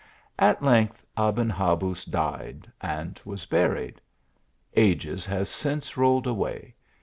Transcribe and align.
At 0.39 0.63
length, 0.63 1.05
Aben 1.15 1.51
Habuz 1.51 2.05
died 2.05 2.71
and 2.81 3.21
was 3.23 3.45
buried. 3.45 4.01
Ages 4.73 5.27
have 5.27 5.47
since 5.47 5.95
rolled 5.95 6.25
away. 6.25 6.73